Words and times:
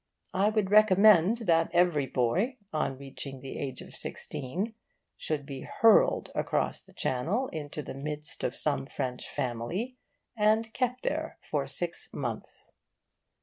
I 0.33 0.49
would 0.49 0.71
recommend 0.71 1.41
that 1.45 1.69
every 1.73 2.07
boy, 2.07 2.57
on 2.73 2.97
reaching 2.97 3.39
the 3.39 3.59
age 3.59 3.83
of 3.83 3.93
sixteen, 3.93 4.73
should 5.15 5.45
be 5.45 5.61
hurled 5.61 6.31
across 6.33 6.81
the 6.81 6.91
Channel 6.91 7.49
into 7.49 7.83
the 7.83 7.93
midst 7.93 8.43
of 8.43 8.55
some 8.55 8.87
French 8.87 9.29
family 9.29 9.97
and 10.35 10.73
kept 10.73 11.03
there 11.03 11.37
for 11.51 11.67
six 11.67 12.09
months. 12.11 12.71